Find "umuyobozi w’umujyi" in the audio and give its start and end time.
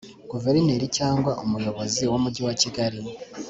1.43-2.41